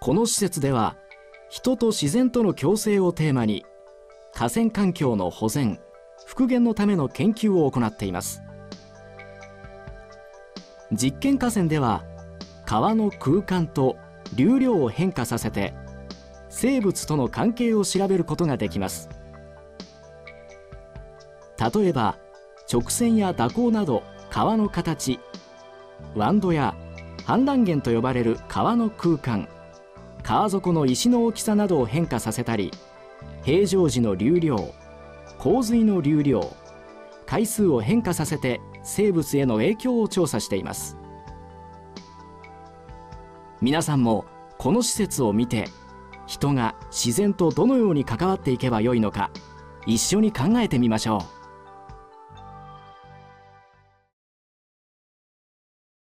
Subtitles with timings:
[0.00, 0.96] この施設では
[1.48, 3.64] 人と自然との共生をテーマに
[4.32, 5.80] 河川環境の保全
[6.26, 8.42] 復元のための研究を行っています。
[10.92, 12.04] 実験河川では
[12.64, 13.96] 川の空間と
[14.36, 15.74] 流量を変化させて
[16.48, 19.08] 生物との関係を調べることができます。
[21.74, 22.18] 例えば
[22.72, 25.18] 直線や蛇行など川の形
[26.14, 26.74] 湾土や
[27.26, 29.48] 氾濫源と呼ばれる川の空間。
[30.22, 32.70] 川底の石の大きさなどを変化させたり
[33.42, 34.74] 平常時の流量
[35.38, 36.54] 洪水の流量
[37.26, 40.96] 回数を変化させて生物への影響を調査しています。
[43.60, 44.24] 皆さんも
[44.58, 45.66] この施設を見て
[46.26, 49.30] 人が自然とどのように関わっていけばよいのか
[49.86, 51.39] 一緒に考えてみましょう。